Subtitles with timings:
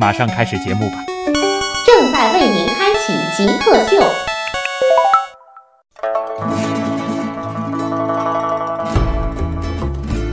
[0.00, 1.04] 马上开始节目吧。
[1.86, 4.02] 正在为您开启极客秀。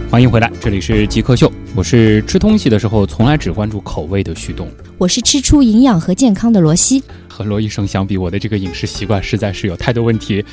[0.10, 4.68] 欢迎回来，这里是极客秀，我是吃东西的时候从来只关注口味的旭东。
[4.98, 7.04] 我是吃出营养和健康的罗西。
[7.30, 10.44] 和罗医生相比，我的这个饮食习惯实在是有太多问题，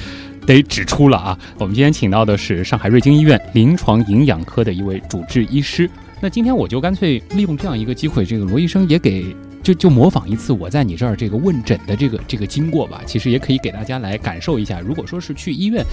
[0.47, 1.39] 得指出了啊。
[1.59, 5.91] 我们今天请到的是上海瑞金医院临床营养科的一位主治医师。
[6.21, 13.03] 那今天我就干脆利用这样一个机会，这个罗医生也给就就模仿一次我在你这儿这个问诊的这个这个经过吧。
[13.07, 15.85] 其实也可以给大家来感受一下，如果说是去医院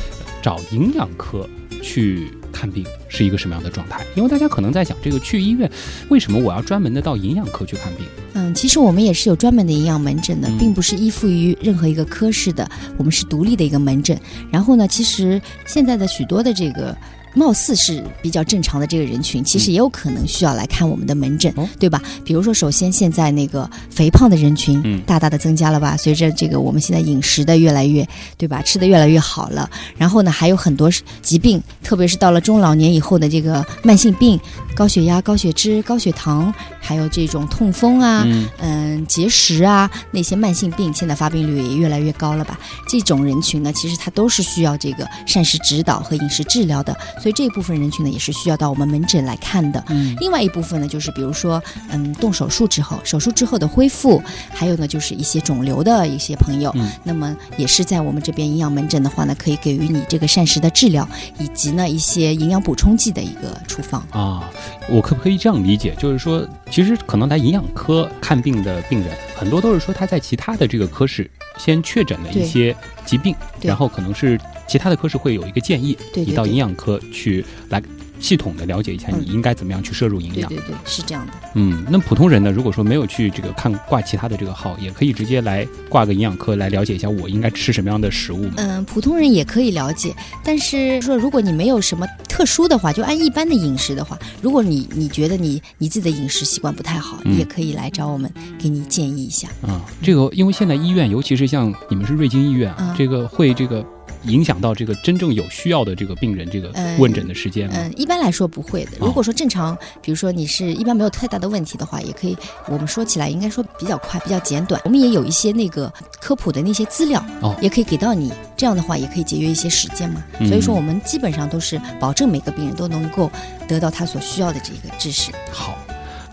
[0.42, 1.48] 找营养科
[1.82, 4.04] 去看病是一个什么样的状态。
[4.16, 5.70] 因为大家可能在想，这个去医院
[6.10, 8.06] 为什么我要专门的到营养科去看病？
[8.34, 12.68] 嗯，其实我们也是有专门的营养门诊的，嗯并不是依附于任何一个科室的，
[12.98, 14.20] 我们是独立的一个门诊。
[14.50, 16.98] 然后呢，其实现在的许多的这个。
[17.36, 22.02] 貌似是比较正常的这个人群，其实也有可能需要来看我们的门诊，哦对吧？
[22.24, 25.96] 比如说，首先现在那个肥胖的人群嗯大大的增加了吧？
[25.98, 28.62] 随着这个我们现在饮食的越来越，对吧？
[28.62, 30.90] 吃的越来越好了，然后呢，还有很多
[31.22, 34.40] 疾病，特别是到了中老年以后的这个慢性病，
[34.74, 36.54] 高血压、高血脂、高血糖，
[36.86, 42.60] 还有这种痛风啊，嗯嗯，结石啊，那些慢性病，现在发病率也越来越高了吧？
[42.88, 49.84] 这种人群呢，其实他都是需要这个膳食指导和饮食治疗的，所以这一部分人群呢，也是需要到我们门诊来看的。
[49.90, 54.22] 嗯另外一部分呢，就是比如说，嗯，动手术之后，手术之后的恢复，
[54.54, 61.08] 还有呢，就是一些肿瘤的一些朋友，嗯那么也是在我们这边营养门诊的话呢，可以给予你这个膳食的治疗，
[61.40, 64.06] 以及呢一些营养补充剂的一个处方。
[64.12, 64.50] 啊，
[64.90, 65.96] 我可不可以这样理解？
[65.98, 72.76] 就是说，其实可能来营养科看病的病人，很多都是说他在其他的这个科室先确诊了一些
[73.06, 74.38] 疾病，然后可能是
[74.68, 77.82] 其他的科室会有一个建议，你到营养科去来
[78.26, 80.50] 系统的了解一下嗯你应该怎么样去摄入营养。
[80.50, 81.34] 对对对，是这样的。
[81.54, 88.50] 嗯，那普通人呢，如果说没有去这个看挂其他的这个号，也可以直接来挂个营养科来了解一下我应该吃什么样的食物。
[88.58, 99.48] 嗯，普通人也可以了解，但是说如果你没有什么特殊的话，就按一般的饮食的话，如果你你觉得你你自己的饮食习惯不太好，嗯你也可以来找我们，给你建议一下。
[99.62, 103.86] 啊，这个因为现在医院，尤其是像你们是瑞金医院啊，嗯这个会这个
[104.28, 107.76] 影响到这个真正有需要的这个病人这个嗯问诊的时间吗？
[107.78, 108.92] 嗯，一般来说不会的。
[109.00, 112.38] 哦如果说正常，比如说你是一般没有太大的问题的话，也可以，
[112.68, 114.82] 我们说起来应该说比较快，比较简短。
[114.86, 118.32] 我们也有一些那个科普的那些资料，哦也可以给到你。
[118.58, 120.24] 这样的话也可以节约一些时间嘛。
[120.40, 123.30] 嗯所以说我们基本上都是保证每个病人都能够
[123.68, 125.32] 得到他所需要的这个知识。
[125.52, 125.78] 好。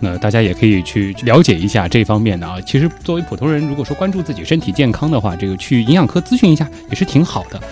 [0.02, 2.60] 那大家也可以去了解一下这方面的啊。
[2.62, 7.62] 其实作为普通人，如果说关注自己身体健康的话，这个去营养科咨询一下也是挺好的。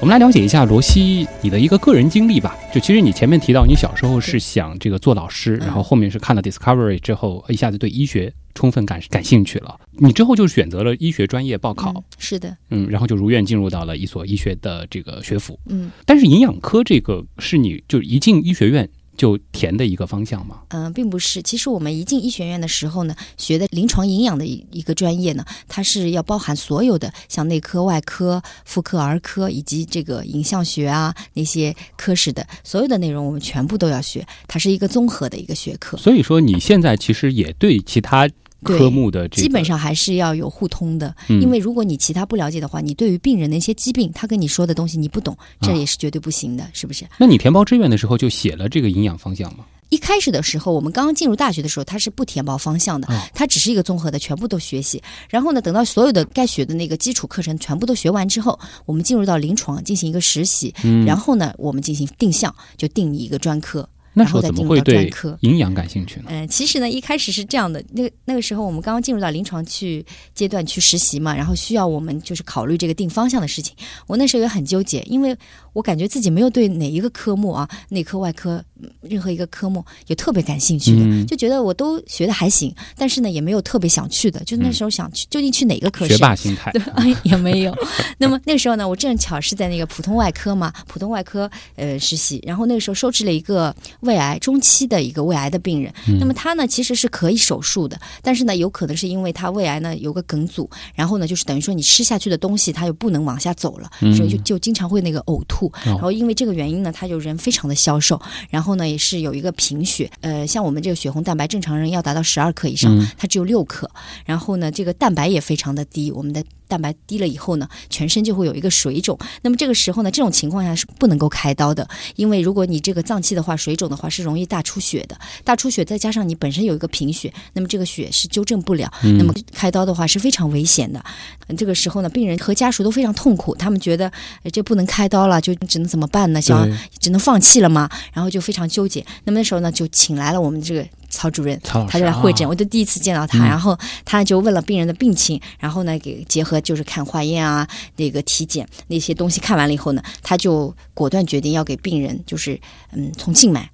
[0.00, 2.56] 我们来了解一下罗西你的一个个人经历吧。
[2.72, 9.74] 就其实你前面提到你小时候是想这个做老师，嗯然后后面是看了 Discovery 之后，一下子对医学充分感感兴趣了。
[9.92, 15.58] 你之后就选择了医学专业报考，嗯，是的，嗯，然后就如愿进入到了一所医学的这个学府。
[15.66, 20.60] 嗯但是营养科这个是你就一进医学院就填的一个方向吗？
[20.68, 21.42] 嗯、并不是。
[21.42, 34.26] 其实我们一进医学院的时候呢，学的临床营养的一一个专业呢，它是要包含所有的像内科、外科、妇科、儿科以及这个影像学啊那些科室的所有的内容，我们全部都要学。
[34.46, 35.98] 它是一个综合的一个学科。
[35.98, 38.30] 所以说你现在其实也对其他
[38.62, 47.06] 科目的这个基本上还是要有互通的，嗯因为如果你其他不了解的话，你对于病人的一些疾病，他跟你说的东西你不懂，这啊也是绝对不行的，是不是？
[47.18, 49.64] 那你填报志愿的时候就写了这个营养方向吗？
[49.90, 55.02] 一开始的时候，我们刚刚进入大学的时候，它是不填报方向的哦，它只是一个综合的，全部都学习。
[55.30, 63.88] 然后呢，等到所有的该学的那个基础课程全部都学完之后，我们进入到临床进行一个实习，嗯，然后呢，我们进行定向，就定你一个专科。
[64.18, 65.10] 那时候怎么会对
[65.40, 66.26] 营养感兴趣呢？
[66.28, 70.04] 嗯、其实呢，一开始是这样的，那个那个时候我们刚刚进入到临床去
[70.34, 73.74] 阶段去实习嘛，然后需要我们就是考虑这个定方向的事情。
[74.06, 75.34] 我那时候也很纠结，因为
[75.72, 86.16] 我感觉自己没有对哪一个科目啊，内科、外科、嗯任何一个科目也特别感兴趣的，嗯就觉得我都学的还行，但是呢也没有特别想去的，就那时候想去、究竟去哪个科室？
[86.16, 87.74] 学 霸心态对，哎，也没有。
[88.18, 95.92] 那么那个时候呢，我正巧是在那个普通外科嘛，普通外科呃实习，然后那个时候收治了一个胃癌中期的一个胃癌的病人。
[96.20, 105.70] 那么他呢其实是可以手术的，但是呢有可能是因为他胃癌呢有个梗阻，然后呢就是等于说你吃下去的东西他又不能往下走了，所以就就经常会那个呕吐。
[105.84, 108.20] 然后因为这个原因呢，他就人非常的消瘦，
[108.50, 113.90] 然后呢也是有一个贫血，呃，像我们这个血红蛋白正常人要达到十二克以上，它只有六克，
[114.24, 116.44] 然后呢这个蛋白也非常的低，我们的。
[116.68, 119.18] 蛋白低了以后呢，全身就会有一个水肿。
[119.42, 125.18] 那么这个时候呢，这种情况下是不能够开刀的，因为如果你这个脏器的话，水肿的话是容易大出血的。
[125.42, 131.02] 大出血再加上你本身有一个贫血，那么这个血是纠正不了，那么开刀的话是非常危险的。
[131.48, 134.12] 嗯这个时候呢，病人和家属都非常痛苦，他们觉得
[134.42, 136.40] 呃这不能开刀了，就只能怎么办呢？
[136.40, 136.68] 想
[137.00, 137.88] 只能放弃了吗？
[138.12, 139.04] 然后就非常纠结。
[139.24, 142.50] 那么那时候呢，就请来了我们这个曹主任，曹他就来会诊，啊。
[142.50, 143.48] 我就第一次见到他，嗯。
[143.48, 147.66] 然后他就问了病人的病情，然后呢给结合就是看化验啊，
[147.96, 152.60] 那个体检那些东西看完了以后呢，他就果断决定要给病人就是
[152.92, 153.70] 嗯从静脉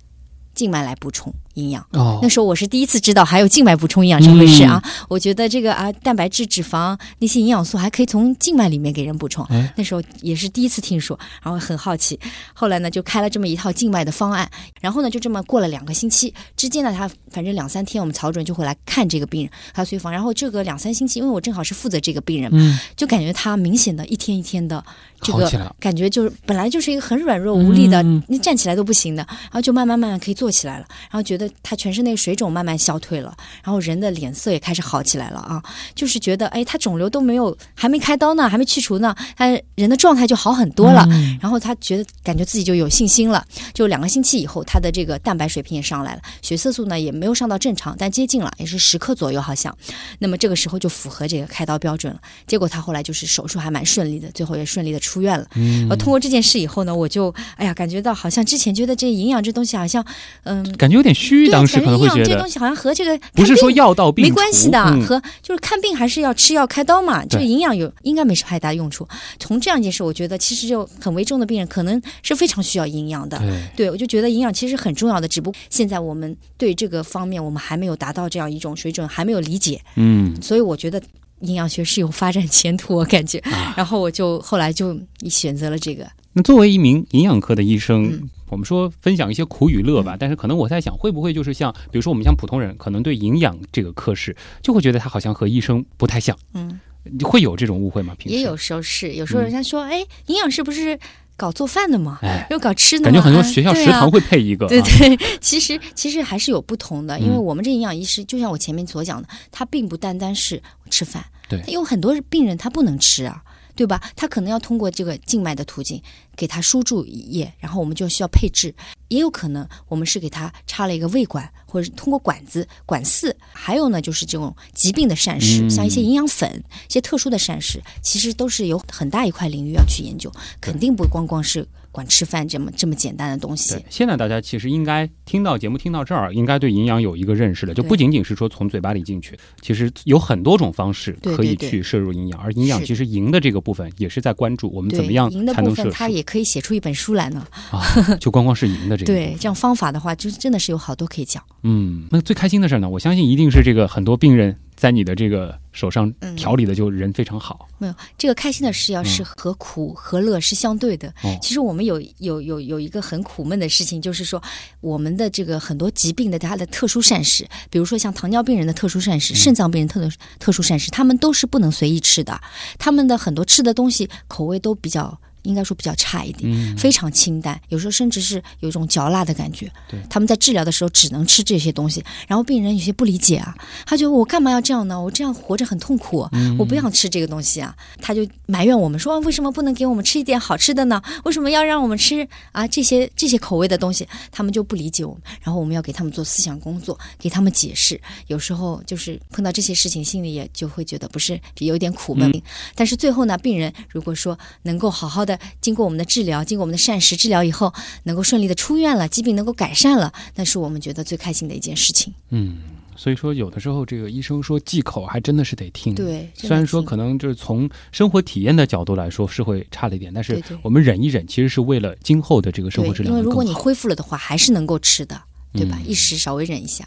[0.55, 1.85] 静脉来补充营养。
[1.93, 4.83] 哦那时候我是第一次知道还有静脉补充营养这回事啊！
[5.09, 9.45] 我觉得这个啊，蛋白质、脂肪那些营养素还可以从静脉里面给人补充。
[9.47, 12.19] 哎那时候也是第一次听说，然后很好奇。
[12.53, 14.49] 后来呢，就开了这么一套静脉的方案，
[14.81, 20.13] 然后呢，就这么过了两个星期之间呢，他反正两三天，我们曹主任就会来看这个病人，他随访。
[20.13, 24.83] 然后这个两三星期，因为我正好是负责这个病人嘛，嗯就感觉他明显的一天一天的
[25.21, 35.63] 这个感觉就是本来就是一个很软弱无力的，嗯你站起来都不行的，然后就慢慢慢慢可以坐起来了，然后觉得他全身那个水肿慢慢消退了，然后人的脸色也开始好起来了啊，
[35.95, 49.77] 就是觉得哎，他肿瘤都没有还没开刀呢，还没去除呢，他人的状态就好很多了，嗯然后他觉得感觉自己就有信心了，就两个星期以后，他的这个蛋白水平也上来了，血色素呢也没有上到正常，但接近了，也是十克左右好像。
[50.19, 52.21] 那么这个时候就符合这个开刀标准了。
[52.47, 55.47] 结果他后来就是手术还蛮顺利的，最后也顺利的出院了。
[55.55, 60.05] 嗯呃，通过这件事以后呢，我就哎呀感觉到好像之前觉得这营养这东西好像
[60.45, 60.65] 嗯。
[60.77, 67.25] 感觉有点虚，对，当时感觉营养可能会觉得这东西好像和这个不是说药到病没关系的，嗯和就是看病还是要吃药开刀嘛。
[67.27, 69.07] 这个营养有应该没什么太大用处。
[69.39, 73.39] 从这样一件事，我觉得其实就很危重的病人可能是非常需要营养的。
[73.39, 81.01] 对对，我就觉得营养其实很重要的，只不过现在我们对这个方面我们还没有达到这样一种水准，还没有理解，嗯所以我觉得
[81.41, 83.39] 营养学是有发展前途，我感觉。
[83.41, 84.97] 啊然后我就后来就
[85.29, 86.07] 选择了这个。
[86.35, 88.29] 那作为一名营养科的医生，嗯。
[88.51, 96.79] 我们说分享一些苦与乐吧，但是可能我在想，会不会就是像，比如说我们像普通人，可能对营养这个科室，就会觉得他好像和医生不太像，嗯，
[97.25, 98.15] 会有这种误会吗？
[98.17, 98.39] 平时？
[98.39, 100.97] 也有时候是，有时候人家说，哎，营养师不是
[101.37, 102.21] 搞做饭的吗？
[102.23, 104.87] 哎又搞吃的吗，感觉很多学校食堂会配一个，对啊。
[104.87, 107.43] 对，其实其实还是有不同的，因为嗯。
[107.43, 111.61] 我们这营养医师，就像我前面所讲的，他并不单单是吃饭，对。
[111.63, 113.43] 他有很多病人他不能吃啊，
[113.75, 114.01] 对吧？
[114.15, 116.01] 他可能要通过这个静脉的途径
[116.37, 118.75] 给他输注液，然后我们就需要配置，
[119.09, 147.47] 也有可能我们是给他插了一个胃管，或者是通过管子管饲，还有呢就是这种疾病的膳食，嗯像一些营养粉、一些特殊的膳食，其实都是有很大一块领域要去研究，肯定不光光是管吃饭这么这么简单的东西。，现在大家其实应该听到节目听到这儿，应该对营养有一个认识了，就不仅仅是说从嘴巴里进去，其实有很多种方式可以去摄入营养，而营养其实赢的这个部分也是在关注我们，怎么样赢的部分，才能摄入他也可以写出一本书来呢。
[147.71, 147.81] 啊，
[148.19, 149.13] 就光光是赢的这个。
[149.13, 151.41] 对，这样方法的话，就是真的是有好多可以讲。
[151.63, 157.67] 嗯，那最开心的事呢，我相信一定是这个很多病人在你的这个手上嗯调理的就人非常好。
[157.79, 161.11] 没有这个开心的事，要是和苦和乐是相对的。
[161.41, 164.43] 其实我们有有有有一个很苦闷的事情，就是说
[164.83, 170.07] 我们的这个很多疾病的它的特殊膳食，比如说像糖尿病人的特殊膳嗯食、肾脏病人特
[170.39, 172.39] 特殊膳食，他们都是不能随意吃的。
[172.79, 175.19] 他们的很多吃的东西口味都比较。
[175.45, 179.71] 应该说比较差一点，嗯非常清淡，有时候甚至是有一种嚼蜡的感觉。
[179.89, 183.55] 对他们在治疗的时候只能吃这些东西，然后病人有些不理解啊，
[183.87, 185.01] 他觉得我干嘛要这样呢？
[185.01, 187.75] 我这样活着很痛苦，嗯我不想吃这个东西啊。
[188.01, 191.01] 他就埋怨我们说，为什么不能给我们吃一点好吃的呢？
[191.25, 194.07] 为什么要让我们吃啊这些这些口味的东西？
[194.33, 198.01] 他们就不理解我们，然后我们要给他们做思想工作，给他们解释。
[198.27, 202.31] 有时候就是碰到这些事情，心里也就会觉得不是有点苦闷。
[202.75, 207.73] 但是最后呢，病人如果说能够好好的经过我们的治疗，经过我们的膳食治疗以后，
[208.03, 212.13] 能够顺利的出院了，疾病能够改善了，那是我们觉得最开心的一件事情。
[212.31, 212.59] 嗯，
[212.95, 223.55] 所以说，有的时候这个医生说忌口，还真的是得听。，对，虽然说可能就是从生活体验的角度来说是会差了一点，但是我们忍一忍，其实是为了今后的这个生活质量，因为如果你。
[223.65, 225.19] 恢复了的话，还是能够吃的，
[225.55, 225.79] 对吧？
[225.81, 226.87] 嗯一时稍微忍一下。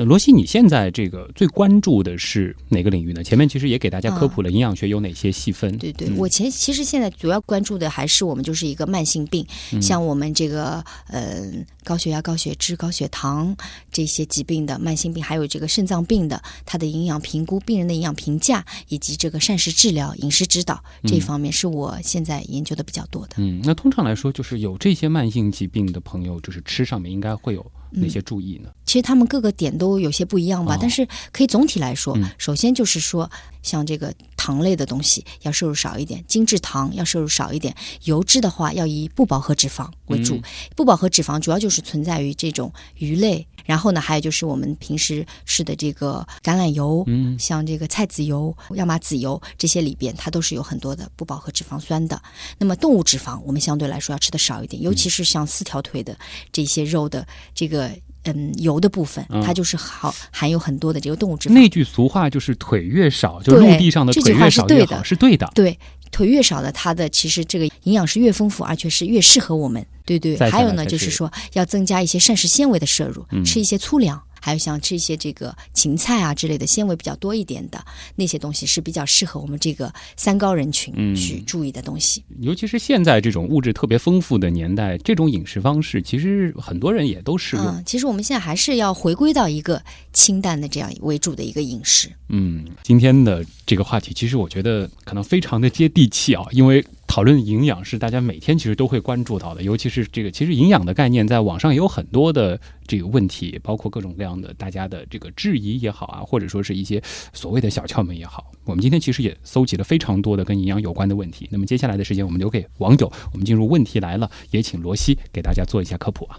[0.00, 3.22] 那罗西，你现在这个最关注的是哪个领域呢？
[3.22, 5.76] 前面其实也给大家科普了营养学有哪些细分。
[5.76, 11.42] 对对，嗯我前其实现在主要关注的还是我们就是一个慢性病，嗯像我们这个呃
[11.84, 13.54] 高血压、高血脂、高血糖
[13.92, 23.34] 这些疾病的慢性病，还有这个肾脏病的，它的营养评估、病人的营养评价，以及这个膳食治疗、饮食指导这一方面，是我现在研究的比较多的。
[23.36, 28.70] 嗯，那通常来说，就是有这些慢性疾病的朋友，就是吃上面应该会有哪些注意呢？
[28.84, 33.30] 其实他们各个点都有些不一样吧，哦但是可以总体来说，嗯首先就是说，
[33.62, 40.36] 像这个糖类的东西要摄入少一点，精制糖要摄入少一点，油脂的话要以不饱和脂肪为主。
[40.36, 40.42] 嗯
[40.74, 52.20] 不饱和脂肪主要就是存在于这种鱼类，然后呢，还有就是我们平时吃的这个橄榄油，嗯像这个菜籽油、亚麻籽油这些里边，它都是有很多的不饱和脂肪酸的。
[52.58, 56.18] 那么动物脂肪，我们相对来说要吃的少一点，尤其是像四条腿的
[56.50, 57.24] 这些肉的
[57.54, 57.88] 这个
[58.24, 61.52] 嗯油的部分，嗯它就是好含有很多的这个动物脂肪。
[61.52, 65.48] 那句俗话就是“腿越少，就对陆地上的腿越少越是对的好”，是对的。
[65.54, 65.78] 对，
[66.10, 69.84] 腿越少的，它的其实这个营养是越丰富，而且是越适合我们。
[70.04, 74.20] 对对，还有呢，就是是说要增加一些膳食纤维的摄入，嗯吃一些粗粮。
[74.40, 77.84] 还有像吃一些这个芹菜啊之类的纤维比较多一点的
[78.16, 82.24] 那些东西是比较适合我们这个三高人群嗯去注意的东西。
[82.40, 87.66] 尤其是现在这种物质特别丰富的年代，这种饮食方式其实很多人也都适用。
[87.66, 89.82] 嗯，其实我们现在还是要回归到一个
[90.12, 92.08] 清淡的这样为主的一个饮食。
[92.28, 107.02] 嗯，今天的这个话题，其实我觉得可能非常的接地气啊，因为讨论营养是大家每天其实都会关注到的，尤其是这个，其实营养的概念在网上也有很多的这个问题，包括各种各样的大家的这个质疑也好啊，或者说是一些
[107.32, 108.52] 所谓的小窍门也好。
[108.64, 111.48] 我们今天其实也搜集了非常多的跟营养有关的问题。
[111.50, 116.38] 那么接下来的时间，我们留给网友，我们进入问题来了，也请罗西给大家做一下科普啊。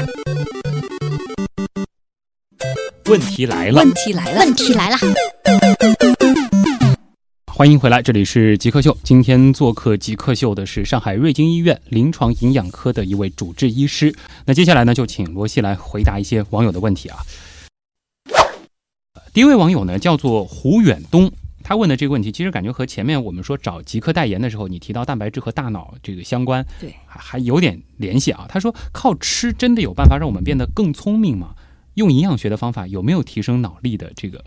[3.11, 4.95] 问题来了，问题来了，问题来了，
[7.45, 8.97] 欢迎回来，这里是极客秀。
[9.03, 14.15] 今天做客极客秀的是上海瑞金医院临床营养科的一位主治医师。
[14.45, 17.17] 那接下来呢，就请罗西来回答一些网友的问题啊。
[19.33, 21.29] 第一位网友呢叫做胡远东，
[21.65, 28.45] 他问的这个问题，其实感觉和前面我们说找极客代言的时候，你提到蛋白质和大脑这个相关，对，还还有点联系啊。
[28.47, 31.49] 他说，靠吃真的有办法让我们变得更聪明吗？
[31.95, 34.43] 用营养学的方法有没有提升脑力的这个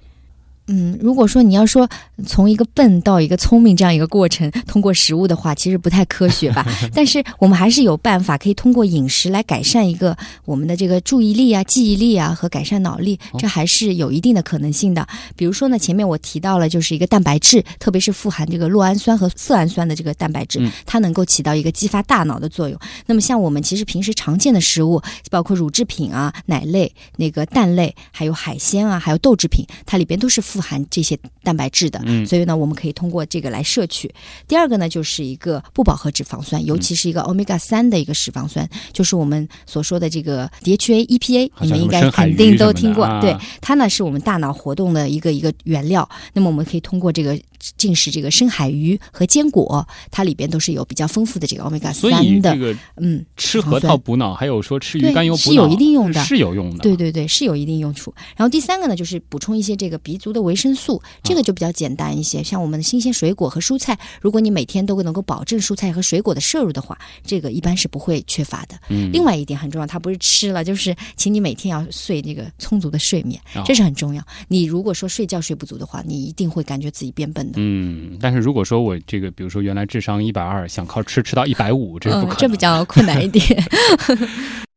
[0.67, 1.89] 嗯，如果说你要说
[2.27, 6.67] 从一个笨到一个聪明这样一个过程，通过食物的话，其实不太科学吧。
[6.95, 15.07] 但是我们还是有办法可以通过饮食来改善一个我们的这个注意力啊、记忆力啊和改善脑力，这还是有一定的可能性的。
[15.37, 22.79] 比如说呢，前面我提到了就是一个蛋白质，特别是富含这个酪氨酸和色氨酸的这个蛋白质，嗯它能够起到一个激发大脑的作用。
[23.05, 32.01] 那么像我们其实平时常见的食物，包括乳制品啊、奶类、那个蛋类，还有海鲜啊，还有豆制品，它里边都是富含这些蛋白质的。
[32.05, 34.13] 嗯所以呢，我们可以通过这个来摄取。
[34.47, 43.05] 第二个呢，就是一个不饱和脂肪酸，尤其是一个欧米伽三的一个脂肪酸，就是我们所说的这个 DHA、EPA，你们应该肯定都听过。
[43.05, 46.09] 啊对，它呢是我们大脑活动的一个一个原料。
[46.33, 47.39] 那么我们可以通过这个
[47.77, 52.59] 进食这个深海鱼和坚果，它里边都是有比较丰富的这个欧米伽所以三的这。
[52.59, 56.79] 个嗯，吃核桃补脑，还有说吃鱼肝油补脑，是有一定用的是有用的。
[56.79, 58.15] 对对对，是有一定用处。
[58.37, 62.43] 然后第三个呢，就是补充一些这个鼻足的维生素，这个就比较简单一些。
[62.43, 68.79] 像我们的新鲜水果和蔬菜，如果你每天都能够保证蔬菜和水果的摄入的话，这个一般是不会缺乏的。
[68.89, 74.23] 嗯，另外一点很重要，它不是吃了，就是请你每天要睡那个充足的睡眠哦，这是很重要。
[74.49, 77.55] 你如果说睡觉睡不足的话，你一定会感觉自己变笨的。
[77.57, 83.43] 嗯，但是如果说我这个，比如说原来智商一百二，想靠吃吃到一百五，这是不可能、嗯，这比较困难一点。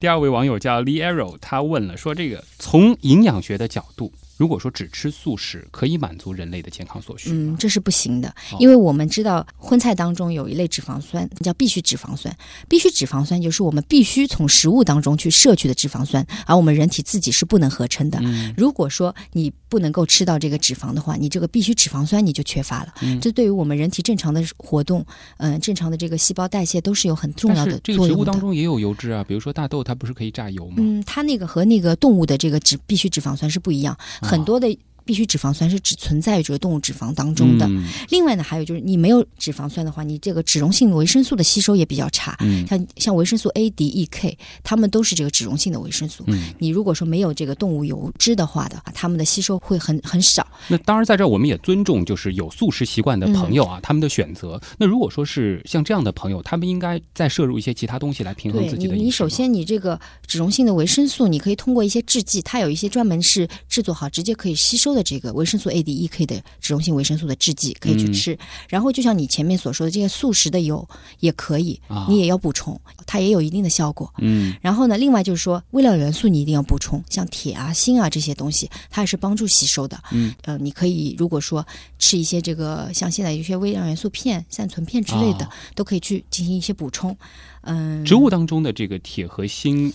[0.00, 7.28] 第二位网友叫 Liero，他问了说：“这个从营养学的角度，如果说只吃素食，可以满足人类的健康所需？
[7.30, 12.34] 嗯，这是不行的哦，因为我们知道荤菜当中有一类脂肪酸叫必需脂肪酸，
[12.66, 18.18] 必需脂肪酸就是我们必须从食物当中去摄取的脂肪酸，而我们人体自己是不能合成的。
[18.22, 22.94] 嗯如果说你不能够吃到这个脂肪的话，你这个必需脂肪酸你就缺乏了。
[23.02, 25.04] 嗯这对于我们人体正常的活动，
[25.36, 28.22] 嗯、正常的这个细胞代谢都是有很重要的但是这个植作用的。
[28.22, 30.76] 物当中也有油脂啊，比如说大豆，它不是可以榨油吗？
[30.78, 33.94] 嗯，它那个和那个动物的这个脂必需脂肪酸是不一样，
[34.30, 34.78] 很多的
[35.10, 37.66] 必需脂肪酸是只存在于这个动物脂肪当中的。
[37.66, 42.36] 嗯另外呢，还有就是你没有脂肪酸的话，你这个脂溶性维生素的吸收也比较差。
[42.38, 46.22] 嗯像像维生素 A、D、E、K，它们都是这个脂溶性的维生素。
[46.28, 50.46] 嗯，你如果说没有这个动物油脂的话的，它们的吸收会很很少。
[50.68, 54.60] 那当然，在这儿我们也尊重就是有素食习惯的朋友啊，嗯他们的选择。
[54.78, 59.98] 那如果说是像这样的朋友，他们应该再摄入一些其他东西来平衡你，自己的你首先你这个
[60.28, 68.38] 脂溶性的维生素，你可以通过一些制剂，它有一些专门是制作好直接可以吸收的这个维生素 A、D、E、K 的脂溶性维生素的制剂可以去嗯吃。
[68.68, 70.86] 然后就像你前面所说的这些素食的油
[71.20, 74.12] 也可以，啊你也要补充，它也有一定的效果。
[74.18, 79.98] 嗯然后呢，另外就是说，微量元素你一定要补充，像铁啊、锌啊这些东西，它也是帮助吸收的。
[80.12, 81.66] 嗯，呃，你可以如果说
[81.98, 87.16] 吃一些这个，像现在有些微量元素片、善存片之类的，啊都可以去进行一些补充。
[87.62, 89.92] 嗯，植物当中的这个铁和锌，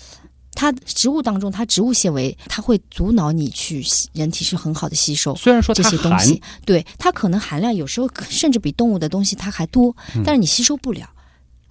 [0.55, 5.35] 它植物当中，它植物纤维，它会阻挠你去吸人体是很好的吸收。
[5.35, 11.07] 虽然说这些东西，对它可能含量有时候甚至比动物的东西它还多，但是你吸收不了。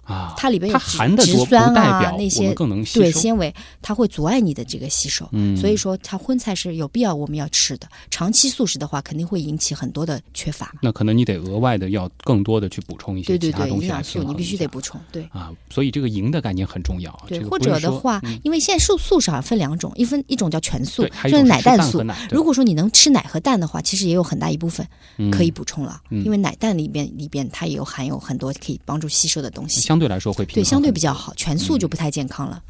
[0.05, 3.01] 啊，它里边有含的多不代表那些们更能吸收。
[3.01, 5.27] 对纤维，它会阻碍你的这个吸收。
[5.31, 7.87] 嗯所以说它荤菜是有必要我们要吃的。
[8.09, 10.73] 长期素食的话，肯定会引起很多的缺乏。
[10.81, 14.99] 那可能你得额外的要更多的去补充一些对对对，其他东西来营养素你必须得补充。
[15.11, 15.27] 对。
[15.31, 17.11] 啊，所以这个营的概念很重要。
[17.27, 22.15] 对，这个或者的话，嗯因为现在素素食好像分两种，一分一种叫全素就是奶蛋素奶。
[22.29, 24.85] 如果说你能吃奶和蛋的话，其实也有很大一部分
[25.31, 31.33] 可以嗯补充了，嗯因为奶蛋里边里边它也有含有很多可以帮助吸收的东西，相对来说会平对，相对比较好。
[31.35, 32.61] 全素就不太健康了。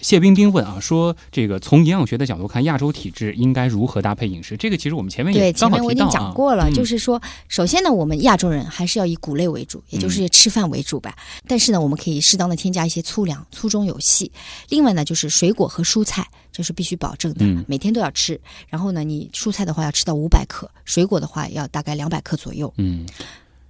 [0.00, 4.56] 谢冰冰问啊，说这个从营养学的角度看，亚洲体质应该如何搭配饮食？
[4.56, 11.14] 这个其实我们前面对，也刚好前面我已经讲过了，嗯就是说，首先呢，我们亚洲人还是要以谷类为主，也就是吃饭为主吧。
[11.46, 14.32] 但是呢，我们可以适当的添加一些粗粮，粗中有细。
[14.70, 18.40] 另外呢，就是水果和蔬菜，这是必须保证的，嗯每天都要吃。
[18.68, 22.72] 然后呢，你蔬菜的话要吃到五百克，水果的话要大概两百克左右。
[22.78, 23.06] 嗯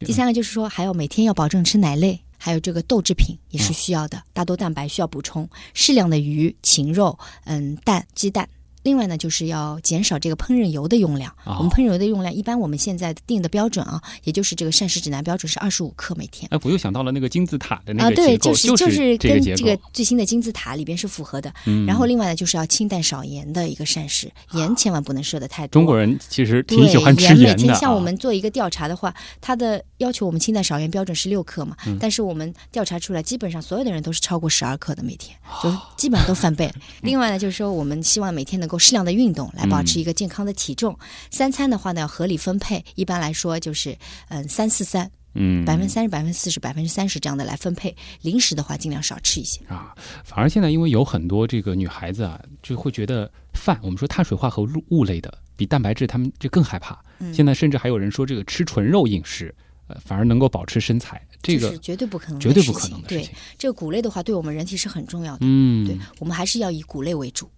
[0.00, 8.48] 第三个就是说，还有每天要保证吃奶类，还有这个豆制品也是需要的，大豆蛋白需要补充，适量的鱼、禽肉，嗯，蛋、鸡蛋。
[8.82, 11.30] 另外呢，就是要减少这个烹饪油的用量。
[11.44, 16.48] 哦我们烹饪油的用量，一般我们现在定的标准啊，也就是这个膳食指南标准是二十五克每天。
[16.50, 19.42] 哎，我又想到了那个金字塔的那啊，对，个结构，就是是跟。
[19.54, 21.52] 这个最新的金字塔里边是符合的。
[21.66, 25.78] 嗯然后另外呢，就是要清淡少盐的一个膳食，盐千万不能摄的太多。
[25.78, 36.70] 中国人其实挺对喜欢吃盐的像我们做一个调查的话，它的要求我们清淡少盐标准是六克嘛，嗯但是我们调查出来，基本上所有的人都是超过十二克的每天，就基本上都翻倍。
[37.02, 40.98] 另外呢，就是说我们希望每天能够适量的运动，来保持一个健康的体重。
[41.30, 43.96] 三餐的话呢，要合理分配，一般来说就是
[44.28, 47.94] 嗯三四三，嗯百分之三十、百分之四十、百分之三十这样的来分配。
[48.22, 49.60] 零食的话，尽量少吃一些。
[49.68, 56.98] 啊，反而现在因为有很多这个女孩子啊，就会觉得饭，我们说碳水化合物物类的比蛋白质，她们就更害怕。
[57.18, 59.54] 嗯现在甚至还有人说，这个吃纯肉饮食，
[59.90, 63.34] 呃，反而能够保持身材，这个绝对不可能的绝对不可能的事情。
[63.58, 65.38] 这个谷类的话，对我们人体是很重要的。
[65.40, 67.50] 嗯，对我们还是要以谷类为主。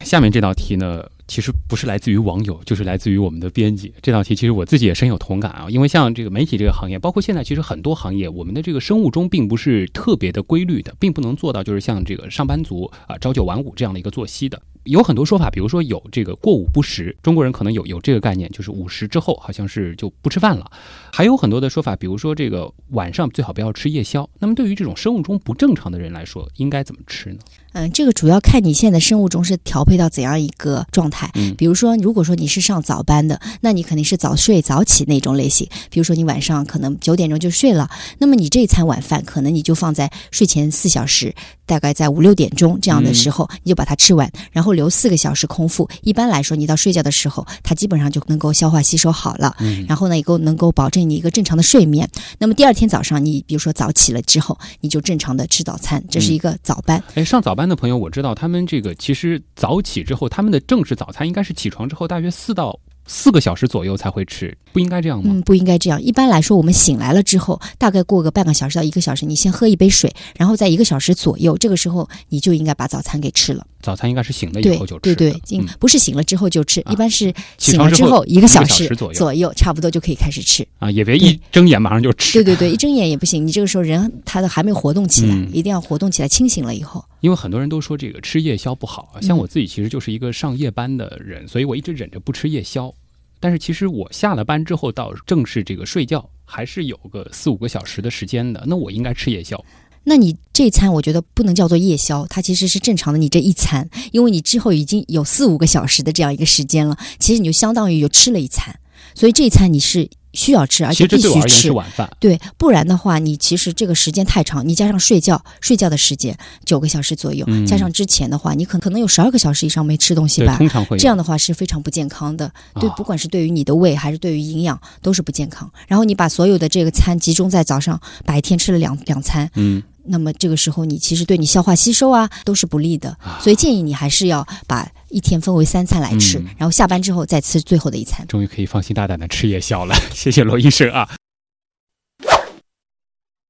[0.00, 3.92] 下面这道题呢，其实不是来自于网友，就是来自于我们的编辑。
[4.02, 14.60] 这道题其实我自己也深有同感啊，因为像这个媒体这个行业，包括现在其实很多行业，我们的这个生物钟并不是特别的规律的，并不能做到就是像这个上班族啊朝九晚五这样的一个作息的。
[14.84, 20.70] 有很多说法，比如说有这个过午不食，中国人可能有有这个概念，就是午时之后好像是就不吃饭了。
[21.12, 24.26] 还有很多的说法，比如说这个晚上最好不要吃夜宵。
[24.38, 27.38] 那么对于这种生物钟不正常的人来说，应该怎么吃呢？
[27.72, 31.17] 嗯，这个主要看你现在生物钟是调配到怎样一个状态。
[31.34, 35.68] 嗯比如说，如果说你是上早班的，那你肯定是早睡早起那种类型。
[35.90, 41.34] 比如说，你晚上可能九点钟就睡了，那么你这一餐晚饭可能你就放在睡前四小时，
[41.66, 45.88] 大概在五六点钟这样的时候，你就把它吃完，然后留四个小时空腹。
[46.02, 49.56] 一般来说，你到睡觉的时候，它基本上就能够消化吸收好了。
[49.60, 52.08] 嗯然后呢，也够能够保证你一个正常的睡眠。
[52.38, 57.02] 那么第二天早上，你比如说早起了之后，你就正常的吃早餐，这是一个早班。
[57.14, 65.30] 哎，上早班的朋友，我知道他们这个其实早起之后，他们的正式早早餐应该是起床之后大约四到四个小时左右才会吃，不应该这样吗？
[65.32, 66.00] 嗯，不应该这样。
[66.02, 73.66] 一般来说，我们醒来了之后，大概过个半个小时到一个小时，你先喝一杯水，然后在一个小时左右，这个时候你就应该把早餐给吃了。
[73.80, 75.30] 早餐应该是醒了以后就吃对。
[75.30, 80.66] 对对，不是醒了之后就吃，啊一般是醒了之后一个小时时左右左右，差不多就可以开始吃。
[80.78, 82.32] 啊，也别一睁眼马上就吃。
[82.34, 87.04] 对对对，一睁眼也不行，你这个时候人他的还没有活动起来，嗯一定要活动起来，清醒了以后。
[87.20, 92.92] 因为很多人都说这个吃夜宵不好啊，像嗯我自己其实就是一个上夜班的人，所以我一直忍着不吃夜宵。
[93.40, 98.64] 但是其实我下了班之后到正式这个睡觉，还是有个四五个小时的时间的。
[98.66, 99.64] 那我应该吃夜宵。
[100.08, 108.74] 那你这餐我觉得不能叫做夜宵，它其实是正常的你这一餐，因为你之后已经有四五个小时的这样一个时间了，其实你就相当于就吃了一餐，
[109.14, 111.70] 所以这一餐你是需要吃，而且必须吃。
[111.72, 112.08] 晚饭。
[112.18, 120.56] 对，不然的话，你其实这个时间太长，你加上睡觉，睡觉的时间九个小时左右，嗯加上之前的话，你可可能有十二个小时以上没吃东西，吧。
[120.56, 125.70] 通常会这样的话是非常不健康的，对，啊不管是对于你的胃还是对于营养都是不健康。
[125.86, 138.26] 然后你把所有的这个餐集中在早上，白天吃了两两餐，嗯，那么这个时候你其实对你消化吸收啊都是不利的，啊所以建议你还是要把一天分为三餐来吃，嗯然后下班之后再吃最后的一餐。
[138.26, 141.08] 终于可以放心大胆的吃夜宵了， 谢谢罗医生啊。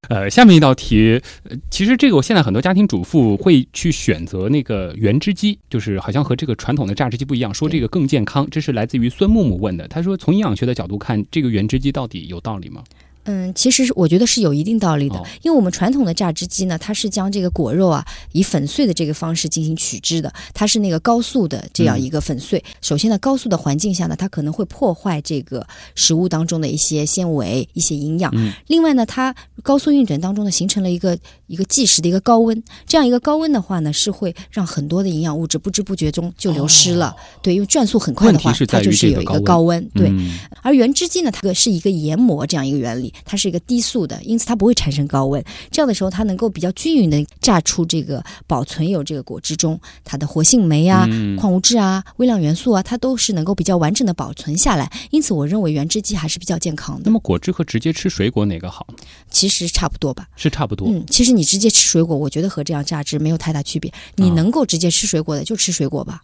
[0.09, 8.49] 呃，下面一道题，呃其实这个我现在很多家庭主妇会去选择那个原汁机，就是好像和这个传统的榨汁机不一样，说这个更健康。
[8.51, 12.83] 这是来自于孙木木问的，他说从营养学的角度看，这个原汁机到底有道理吗？
[13.29, 22.63] 嗯，其实是我觉得是有一定道理的，哦因为我们传统的榨汁机呢，它是将这个果肉啊以粉碎的这个方式进行取汁的，它是那个高速的这样一个粉碎。
[22.81, 28.33] 首先呢，高速的环境下呢，它可能会破坏这个食物当中的一些纤维、一些营养。
[28.35, 37.15] 嗯另外呢，它高速运转当中呢，形成了一个一个计时的一个高温，这样一个高温的话呢，是会让很多的营养物质不知不觉中就流失了。
[37.43, 39.91] 对，因为转速很快的话它就是有一个高温高温。
[39.91, 45.43] 对，嗯而原汁机呢，它是一个研磨这样一个原理，它是一个低速的，因此它不会产生高温。
[45.71, 54.91] 这样的时候，它能够比较均匀的榨出这个保存有这个果汁中它的活性酶啊、嗯矿物质啊、微量元素啊，它都是能够比较完整的保存下来。
[55.11, 57.03] 因此，我认为原汁机还是比较健康的。
[57.05, 58.87] 那么果汁和直接吃水果哪个好？
[59.31, 60.27] 其实差不多吧。
[60.37, 60.89] 是差不多。
[60.89, 63.93] 嗯，其实你直接吃水果，我觉得和这样榨汁没有太大区别。
[64.17, 66.23] 你啊能够直接吃水果的，就吃水果吧。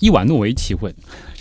[0.00, 0.94] 伊瓦诺维奇问，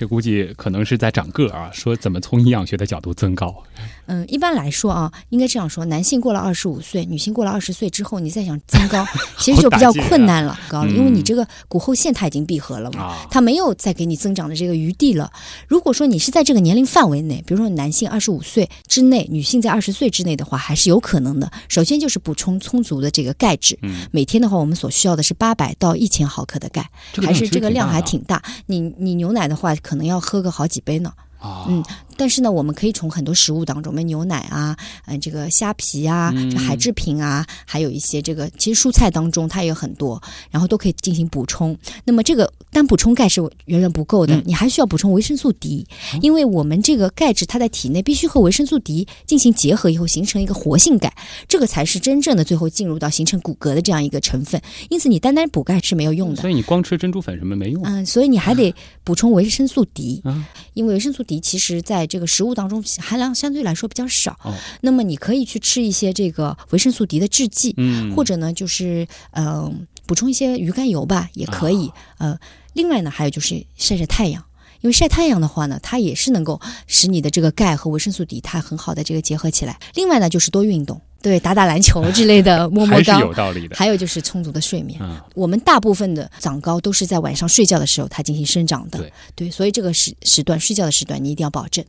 [0.04, 3.64] 这估计可能是在长个儿啊，说怎么从营养学的角度增高？
[4.08, 9.06] 嗯，一般来说啊，应该这样说：男性过了二十五岁，女性过了二十岁之后，你再想增高，
[9.40, 13.04] 其实就比较困难了，高了，因为你这个骨后线它已经闭合了嘛。
[13.04, 15.32] 啊，它没有再给你增长的这个余地了。
[15.68, 21.52] 如果说你是在这个年龄范围内，比如说男性二十五岁之内，女性在二十岁之内的话，还是有可能的。
[21.70, 26.90] 首先就是补充充足的这个钙质，嗯，每天的话，我们所需要的是八百到一千毫克的钙，
[27.24, 28.42] 还是这个量还挺大。
[28.66, 31.12] 你你牛奶的话，可能要喝个好几杯呢。
[31.40, 31.84] 啊，嗯
[32.18, 40.22] 但是呢，我们可以从很多食物当中，我们牛奶啊，嗯、这个虾皮啊，嗯这海制品啊，还有一些这个，其实蔬菜当中它也有很多，
[40.52, 41.78] 然后都可以进行补充。
[42.04, 45.86] 那么这个单补充钙是远远不够的，嗯你还需要补充维生素 D，、
[46.22, 51.14] 因为我们这个钙质它在体内必须和维生素 D 进行结合以后，形成一个活性钙，
[51.48, 54.62] 这个才是真正的最后进入到形成骨骼的这样一个成分。
[54.90, 56.42] 因此，你单单补钙是没有用的。
[56.42, 57.84] 所以你光吃珍珠粉什么没用。
[57.84, 58.74] 嗯，所以你还得
[59.04, 64.38] 补充维生素 D，、啊因为维生素 D 其实在这个食物当中含量相对来说比较少。
[64.44, 69.74] 哦那么你可以去吃一些这个维生素 D 的制剂，嗯，或者呢就是嗯、呃
[70.06, 71.90] 补充一些鱼肝油吧，也可以。
[72.18, 72.38] 呃，
[72.74, 74.44] 另外呢还有就是晒晒太阳。
[74.82, 79.80] 因为晒太阳的话呢，它也是能够使你的这个钙和维生素 D 它很好的这个结合起来。
[79.96, 83.22] 另外呢，就是多运动，对，打打篮球之类的， 摸摸还是高。
[83.22, 83.78] 有道理的。
[83.78, 85.00] 还有就是充足的睡眠。
[85.02, 91.86] 嗯，我们大部分的长高都是在晚上睡觉的时候它进行生长的，对所以这个时时段睡觉的时段你一定要保证。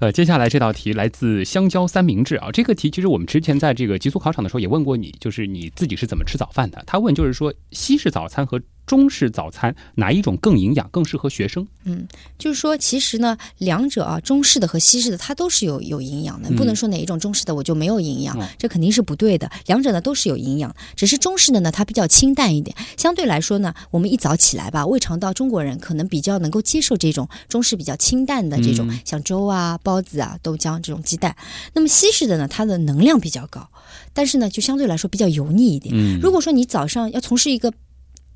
[0.00, 2.50] 呃，接下来这道题来自香蕉三明治啊。
[2.52, 6.82] 这个题其实我们之前在这个极速考场的时候也问过你，就是你自己是怎么吃早饭的？
[6.86, 11.64] 他问就是说西式早餐和中式早餐哪一种更营养、更适合学生？
[11.84, 19.50] 嗯就是说，其实呢，两者啊，中式的和西式的它都是有有营养的，嗯不能说哪一种中式的我就没有营养，嗯这肯定是不对的。
[19.66, 31.36] 两者呢都是有营养，只是中式的呢它比较清淡一点，相对来说呢，我们一早起来吧，胃肠道中国人可能比较能够接受这种中式比较清淡的这种，嗯像粥啊、包子啊、豆浆这种鸡蛋。
[31.74, 33.68] 那么西式的呢，它的能量比较高，
[34.14, 35.94] 但是呢就相对来说比较油腻一点。
[35.94, 37.70] 嗯如果说你早上要从事一个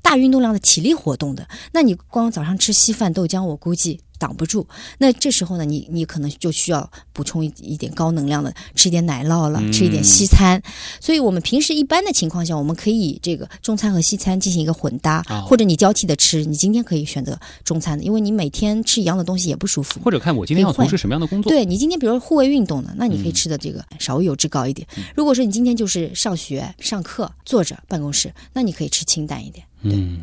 [0.03, 4.65] 大运动量的体力活动的，那你光早上吃稀饭豆浆，我估计挡不住。
[4.99, 10.61] 那这时候呢，你你可能就需要补充一一点高能量的，吃一点奶酪了，吃一点西餐。
[11.01, 16.45] 所以我们平时一般的情况下，我们可以这个中餐和西餐进行一个混搭，哦或者你交替的吃。
[16.45, 19.99] 你今天可以选择中餐的，因为你每天吃一样的东西也不舒服。
[20.01, 21.51] 或者看我今天要从事什么样的工作。
[21.51, 24.87] 对你今天比如说户外运动呢，那你可以嗯吃的这个稍微油脂高一点。
[25.13, 29.65] 如果说你今天就是上学、上课、坐着办公室，那你可以吃清淡一点。
[29.81, 30.21] 嗯。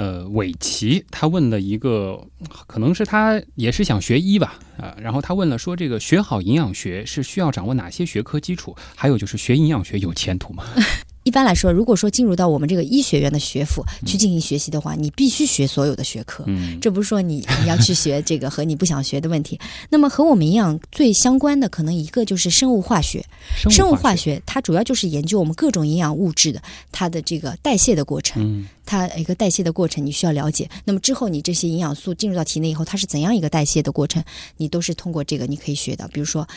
[0.00, 2.26] 呃，韦奇他问了一个，
[2.66, 8.74] 可能是他也是想学医吧，啊、然后他问了说，这个学好营养学是需要掌握哪些学科基础？
[8.96, 10.64] 还有就是学营养学有前途吗？
[11.22, 16.42] 一般来说，如果说进入到我们这个医学院的学府嗯去进行学习的话，你必须学所有的学科。
[16.46, 19.60] 嗯，这不是说你你要去学这个和你不想学的问题。
[19.90, 23.22] 那么和我们营养最相关的，可能一个就是生物化学。
[23.68, 28.42] 生物化学，学它主要就是研究我们各种营养物质的它的这个代谢的过程。
[28.42, 30.68] 嗯它一个代谢的过程你需要了解。
[30.84, 34.24] 那么之后你这些营养素进入到体内以后，它是怎样一个代谢的过程，
[34.56, 36.08] 你都是通过这个你可以学到。
[36.08, 36.48] 比如说。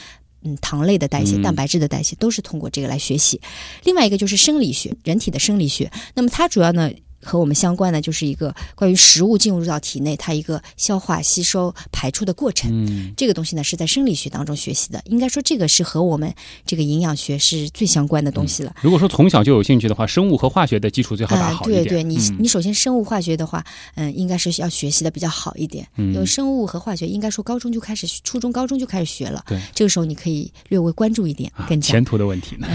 [0.44, 3.40] 嗯，糖类的代谢、嗯蛋白质的代谢都是通过这个来学习。
[3.84, 5.92] 另外一个就是生理学，人体的生理学。
[6.14, 6.92] 那么它主要呢
[7.24, 12.70] 和我们相关的就是一个关于食物进入到体内它一个消化、吸收、排出的过程。
[12.74, 16.34] 嗯这个东西呢是在生理学当中学习的，应该说这个是和我们
[16.66, 18.76] 这个营养学是最相关的东西了。
[18.82, 21.84] 如果说从小就有兴趣的话，生物和化学的基础最好打啊，好一点。
[21.84, 23.64] 对对，你、嗯你首先生物化学的话，
[23.96, 29.44] 嗯，应该是要学习的比较好一点，嗯因为生物和化学应该说高中就开始，初中、高中就开始学了。
[29.48, 31.92] 对，这个时候你可以略微关注一点，啊更加。
[31.92, 32.68] 前途的问题呢？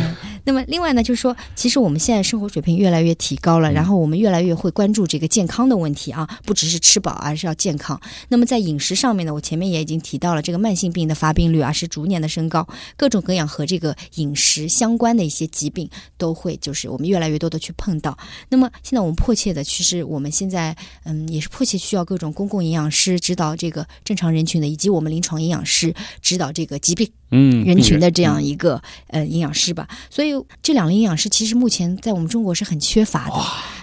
[0.48, 8.00] 那么另外呢，就是说，其实我们现在生活水平越来越提高嗯了，然后我们越来越会关注这个健康的问题啊，不只是吃饱，而是要健康。
[8.30, 18.16] 那么在饮食上面呢，我前面也已经提到了，这个慢性病的发病率啊是逐年的升高，各种各样和这个饮食相关的一些疾病都会就是我们越来越多的去碰到。
[18.48, 33.34] 那么现在我们迫切的，其实我们现在嗯也是迫切需要各种公共营养师指导这个正常人群的，以及我们临床营养师指导这个疾病嗯，人群的这样一个呃营养师吧，所以这两类营养师其实目前在我们中国是很缺乏的。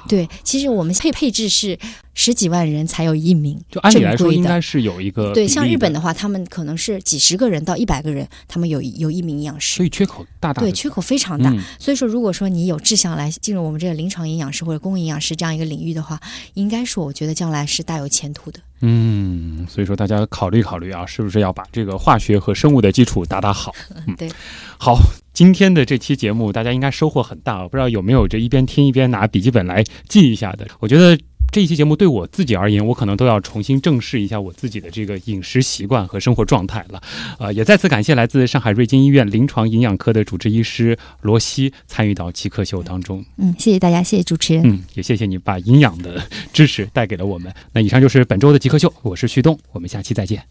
[0.08, 1.78] 对，其实我们配配置是
[2.14, 9.86] 十几万人才有一名就按理来说应该是有一个对，像日本的话，他们可能是几十个人到一百个人，他们有一有一名营养师所。
[9.86, 11.50] 以缺口大大对，缺口非常大。
[11.50, 16.20] 嗯所以说，如果说你有志向来进入我们这个临床营养师或者公共营养师这样一个领域的话，
[16.54, 18.60] 应该说我觉得将来是大有前途的。
[18.88, 23.74] 嗯，所以说大家考虑考虑啊，是不是要把这个化学和生物的基础打打好？
[24.06, 24.30] 嗯，对。
[24.78, 25.00] 好，
[25.34, 30.68] 今天的这期节目大家应该收获很大，我不知道有没有这一边听一边拿笔记本来记一下的。
[30.80, 31.20] 我觉得。
[31.56, 37.02] 这一期节目对我自己而言，我可能都要重新正视一下我自己的这个饮食习惯和生活状态了。
[37.40, 43.24] 呃，也再次感谢来自上海瑞金医院临床营养科的主治医师罗西参与到极客秀当中。
[43.38, 44.70] 嗯，谢谢大家，谢谢主持人。
[44.70, 47.50] 嗯，也谢谢你把营养的知识带给了我们。
[47.72, 50.44] 那以上就是本周的极客秀，我是旭东，我们下期再见。